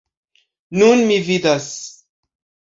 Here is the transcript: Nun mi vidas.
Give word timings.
Nun 0.81 1.03
mi 1.11 1.19
vidas. 1.27 1.69